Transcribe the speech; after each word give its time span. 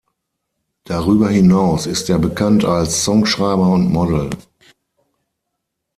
Darüber 0.85 1.29
hinaus 1.29 1.85
ist 1.85 2.09
er 2.09 2.17
bekannt 2.17 2.65
als 2.65 3.03
Songschreiber 3.05 3.67
und 3.69 3.91
Model. 3.91 4.31